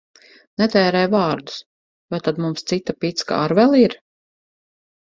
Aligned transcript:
Netērē 0.61 1.03
vārdus! 1.17 1.59
Vai 2.15 2.21
tad 2.29 2.43
mums 2.47 2.67
cita 2.73 2.99
picka 3.07 3.39
ar 3.45 3.57
vēl 3.63 3.81
ir? 3.85 3.99